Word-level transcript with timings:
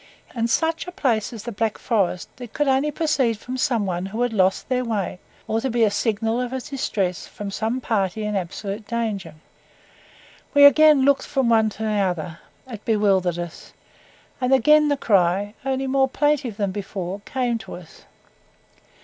In 0.33 0.47
such 0.47 0.87
a 0.87 0.91
place 0.91 1.31
as 1.31 1.43
the 1.43 1.51
Black 1.51 1.77
Forest 1.77 2.27
it 2.39 2.53
could 2.53 2.67
only 2.67 2.89
proceed 2.89 3.37
from 3.37 3.55
some 3.55 3.85
one 3.85 4.07
who 4.07 4.23
had 4.23 4.33
lost 4.33 4.67
their 4.67 4.83
way, 4.83 5.19
or 5.47 5.61
be 5.61 5.83
a 5.83 5.91
signal 5.91 6.41
of 6.41 6.49
distress 6.67 7.27
from 7.27 7.51
some 7.51 7.79
party 7.79 8.23
in 8.23 8.35
absolute 8.35 8.87
danger. 8.87 9.35
We 10.55 10.65
again 10.65 11.05
looked 11.05 11.27
from 11.27 11.49
one 11.49 11.69
to 11.69 11.83
the 11.83 11.99
other 11.99 12.39
it 12.67 12.83
bewildered 12.83 13.37
us; 13.37 13.73
and 14.41 14.51
again 14.51 14.87
the 14.87 14.97
cry, 14.97 15.53
only 15.63 15.85
more 15.85 16.09
plaintive 16.09 16.57
than 16.57 16.71
before, 16.71 17.19
came 17.25 17.59
to 17.59 17.75
us. 17.75 18.05